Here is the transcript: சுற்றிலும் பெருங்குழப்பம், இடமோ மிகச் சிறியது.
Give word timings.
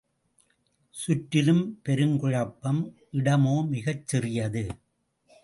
சுற்றிலும் 0.95 1.79
பெருங்குழப்பம், 1.85 2.81
இடமோ 3.11 3.67
மிகச் 3.69 4.07
சிறியது. 4.07 4.67